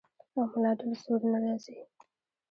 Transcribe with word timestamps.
او 0.35 0.41
ملا 0.51 0.71
ډېر 0.79 0.95
زور 1.03 1.21
نۀ 1.31 1.37
راځي- 1.43 1.75